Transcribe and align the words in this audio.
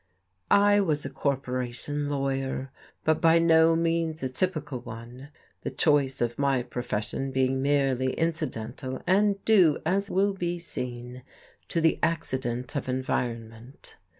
I 0.49 0.79
was 0.81 1.05
a 1.05 1.11
corporation 1.11 2.09
lawyer, 2.09 2.71
but 3.03 3.21
by 3.21 3.37
no 3.37 3.75
means 3.75 4.23
a 4.23 4.29
typical 4.29 4.79
one, 4.79 5.29
the 5.61 5.69
choice 5.69 6.21
of 6.21 6.39
my 6.39 6.63
profession 6.63 7.29
being 7.29 7.61
merely 7.61 8.13
incidental, 8.13 9.03
and 9.05 9.45
due, 9.45 9.77
as 9.85 10.09
will 10.09 10.33
be 10.33 10.57
seen, 10.57 11.21
to 11.67 11.79
the 11.81 11.99
accident 12.01 12.75
of 12.75 12.89
environment. 12.89 13.95